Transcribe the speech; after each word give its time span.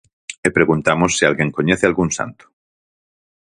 E 0.47 0.49
preguntamos 0.57 1.11
se 1.17 1.23
alguén 1.25 1.53
coñece 1.57 1.85
algún 1.85 2.09
santo. 2.17 2.45